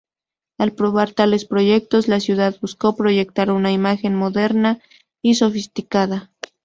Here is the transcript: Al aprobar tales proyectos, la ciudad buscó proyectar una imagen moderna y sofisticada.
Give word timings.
Al 0.57 0.69
aprobar 0.71 1.11
tales 1.11 1.45
proyectos, 1.45 2.07
la 2.07 2.19
ciudad 2.19 2.57
buscó 2.59 2.95
proyectar 2.95 3.51
una 3.51 3.71
imagen 3.71 4.15
moderna 4.15 4.79
y 5.21 5.35
sofisticada. 5.35 6.31